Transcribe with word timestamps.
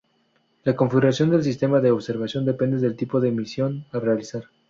La 0.63 0.75
configuración 0.75 1.29
del 1.29 1.43
sistema 1.43 1.79
de 1.79 1.91
observación 1.91 2.43
depende 2.43 2.77
del 2.79 2.95
tipo 2.95 3.21
de 3.21 3.29
misión 3.29 3.85
a 3.91 3.99
realizar. 3.99 4.45